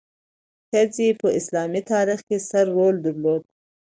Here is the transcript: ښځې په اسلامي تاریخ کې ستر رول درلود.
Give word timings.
ښځې 0.69 1.07
په 1.21 1.27
اسلامي 1.39 1.81
تاریخ 1.91 2.19
کې 2.27 2.37
ستر 2.45 2.65
رول 2.75 2.95
درلود. 3.05 3.43